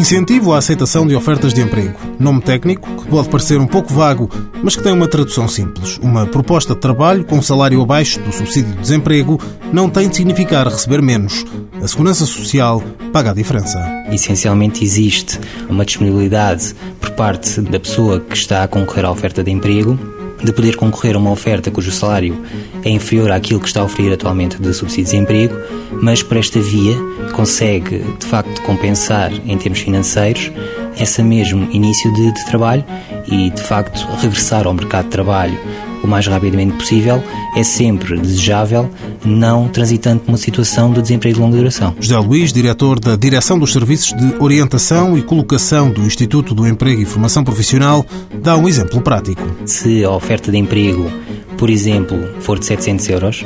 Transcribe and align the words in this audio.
Incentivo 0.00 0.54
à 0.54 0.56
aceitação 0.56 1.06
de 1.06 1.14
ofertas 1.14 1.52
de 1.52 1.60
emprego. 1.60 2.00
Nome 2.18 2.40
técnico 2.40 2.88
que 3.02 3.10
pode 3.10 3.28
parecer 3.28 3.60
um 3.60 3.66
pouco 3.66 3.92
vago, 3.92 4.30
mas 4.62 4.74
que 4.74 4.82
tem 4.82 4.94
uma 4.94 5.06
tradução 5.06 5.46
simples. 5.46 5.98
Uma 5.98 6.26
proposta 6.26 6.74
de 6.74 6.80
trabalho 6.80 7.22
com 7.22 7.36
um 7.36 7.42
salário 7.42 7.82
abaixo 7.82 8.18
do 8.18 8.32
subsídio 8.32 8.72
de 8.72 8.80
desemprego 8.80 9.38
não 9.70 9.90
tem 9.90 10.08
de 10.08 10.16
significar 10.16 10.66
receber 10.66 11.02
menos. 11.02 11.44
A 11.82 11.86
Segurança 11.86 12.24
Social 12.24 12.82
paga 13.12 13.32
a 13.32 13.34
diferença. 13.34 13.78
Essencialmente 14.10 14.82
existe 14.82 15.38
uma 15.68 15.84
disponibilidade 15.84 16.74
por 16.98 17.10
parte 17.10 17.60
da 17.60 17.78
pessoa 17.78 18.20
que 18.20 18.34
está 18.34 18.62
a 18.62 18.68
concorrer 18.68 19.04
à 19.04 19.10
oferta 19.10 19.44
de 19.44 19.50
emprego 19.50 19.98
de 20.42 20.52
poder 20.52 20.76
concorrer 20.76 21.14
a 21.16 21.18
uma 21.18 21.30
oferta 21.30 21.70
cujo 21.70 21.90
salário 21.90 22.40
é 22.84 22.90
inferior 22.90 23.30
àquilo 23.30 23.60
que 23.60 23.66
está 23.66 23.80
a 23.80 23.84
oferecer 23.84 24.14
atualmente 24.14 24.60
de 24.60 24.72
subsídio 24.72 25.04
de 25.04 25.10
desemprego, 25.10 25.56
mas 26.00 26.22
por 26.22 26.36
esta 26.36 26.60
via 26.60 26.96
consegue 27.32 27.98
de 28.18 28.26
facto 28.26 28.62
compensar 28.62 29.32
em 29.32 29.56
termos 29.58 29.80
financeiros 29.80 30.50
esse 30.98 31.22
mesmo 31.22 31.68
início 31.70 32.12
de, 32.14 32.32
de 32.32 32.46
trabalho 32.46 32.84
e 33.26 33.50
de 33.50 33.62
facto 33.62 34.06
regressar 34.20 34.66
ao 34.66 34.74
mercado 34.74 35.04
de 35.04 35.10
trabalho 35.10 35.58
o 36.02 36.06
mais 36.06 36.26
rapidamente 36.26 36.76
possível 36.76 37.22
é 37.56 37.62
sempre 37.62 38.18
desejável, 38.18 38.90
não 39.24 39.68
transitando 39.68 40.22
uma 40.26 40.36
situação 40.36 40.92
de 40.92 41.02
desemprego 41.02 41.36
de 41.36 41.40
longa 41.40 41.56
duração. 41.56 41.94
José 42.00 42.18
Luís, 42.18 42.52
diretor 42.52 42.98
da 42.98 43.16
Direção 43.16 43.58
dos 43.58 43.72
Serviços 43.72 44.12
de 44.14 44.34
Orientação 44.38 45.16
e 45.16 45.22
Colocação 45.22 45.90
do 45.90 46.02
Instituto 46.02 46.54
do 46.54 46.66
Emprego 46.66 47.02
e 47.02 47.04
Formação 47.04 47.44
Profissional, 47.44 48.04
dá 48.42 48.56
um 48.56 48.68
exemplo 48.68 49.00
prático. 49.00 49.42
Se 49.64 50.04
a 50.04 50.10
oferta 50.10 50.50
de 50.50 50.58
emprego, 50.58 51.10
por 51.58 51.70
exemplo, 51.70 52.18
for 52.40 52.58
de 52.58 52.66
700 52.66 53.08
euros 53.08 53.44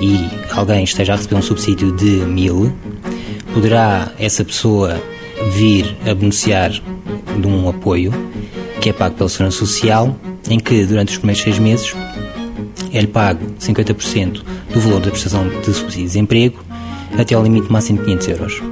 e 0.00 0.28
alguém 0.52 0.84
esteja 0.84 1.14
a 1.14 1.16
receber 1.16 1.36
um 1.36 1.42
subsídio 1.42 1.92
de 1.92 2.06
1000, 2.06 2.72
poderá 3.52 4.12
essa 4.18 4.44
pessoa 4.44 5.00
vir 5.52 5.96
a 6.06 6.14
beneficiar 6.14 6.70
de 6.70 7.46
um 7.46 7.68
apoio 7.68 8.12
que 8.80 8.90
é 8.90 8.92
pago 8.92 9.16
pela 9.16 9.28
Segurança 9.28 9.58
Social 9.58 10.16
em 10.48 10.58
que 10.58 10.84
durante 10.84 11.12
os 11.12 11.18
primeiros 11.18 11.42
seis 11.42 11.58
meses 11.58 11.94
é-lhe 12.92 13.06
pago 13.06 13.44
50% 13.60 14.42
do 14.72 14.80
valor 14.80 15.00
da 15.00 15.10
prestação 15.10 15.48
de 15.48 15.64
subsídio 15.66 15.90
de 15.90 16.02
desemprego 16.04 16.64
até 17.18 17.34
ao 17.34 17.42
limite 17.42 17.70
máximo 17.70 17.98
de 17.98 18.04
500 18.04 18.28
euros. 18.28 18.62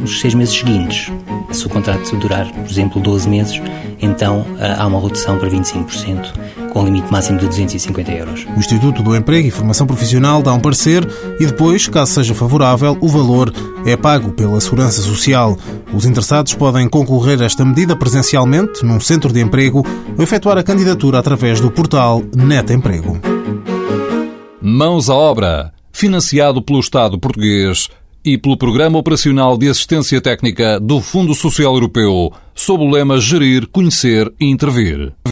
Nos 0.00 0.20
seis 0.20 0.34
meses 0.34 0.54
seguintes, 0.54 1.12
se 1.52 1.66
o 1.66 1.70
contrato 1.70 2.16
durar, 2.16 2.50
por 2.50 2.70
exemplo, 2.70 3.00
12 3.00 3.28
meses, 3.28 3.60
então 4.00 4.44
há 4.78 4.86
uma 4.86 5.00
redução 5.00 5.38
para 5.38 5.48
25%, 5.48 6.32
com 6.72 6.84
limite 6.84 7.12
máximo 7.12 7.38
de 7.38 7.46
250 7.46 8.12
euros. 8.12 8.46
O 8.56 8.58
Instituto 8.58 9.02
do 9.02 9.14
Emprego 9.14 9.46
e 9.46 9.50
Formação 9.50 9.86
Profissional 9.86 10.42
dá 10.42 10.52
um 10.54 10.60
parecer 10.60 11.06
e 11.38 11.44
depois, 11.44 11.86
caso 11.86 12.12
seja 12.12 12.34
favorável, 12.34 12.96
o 13.00 13.08
valor 13.08 13.52
é 13.84 13.96
pago 13.96 14.32
pela 14.32 14.60
Segurança 14.60 15.02
Social. 15.02 15.58
Os 15.92 16.06
interessados 16.06 16.54
podem 16.54 16.88
concorrer 16.88 17.42
a 17.42 17.44
esta 17.44 17.64
medida 17.64 17.94
presencialmente 17.94 18.84
num 18.84 18.98
centro 18.98 19.32
de 19.32 19.40
emprego 19.40 19.84
ou 20.16 20.24
efetuar 20.24 20.56
a 20.56 20.62
candidatura 20.62 21.18
através 21.18 21.60
do 21.60 21.70
portal 21.70 22.22
Net 22.34 22.72
Emprego. 22.72 23.20
Mãos 24.60 25.10
à 25.10 25.14
obra, 25.14 25.72
financiado 25.92 26.62
pelo 26.62 26.80
Estado 26.80 27.18
português 27.18 27.88
e 28.24 28.38
pelo 28.38 28.56
Programa 28.56 28.98
Operacional 28.98 29.58
de 29.58 29.68
Assistência 29.68 30.20
Técnica 30.20 30.80
do 30.80 31.00
Fundo 31.00 31.34
Social 31.34 31.74
Europeu, 31.74 32.32
sob 32.54 32.84
o 32.84 32.90
lema 32.90 33.20
Gerir, 33.20 33.66
Conhecer 33.66 34.32
e 34.40 34.46
Intervir. 34.46 35.12